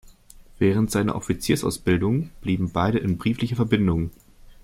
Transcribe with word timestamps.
Während 0.57 0.89
seiner 0.89 1.13
Offiziersausbildung 1.13 2.31
blieben 2.41 2.71
beide 2.71 2.97
in 2.97 3.19
brieflicher 3.19 3.55
Verbindung. 3.55 4.09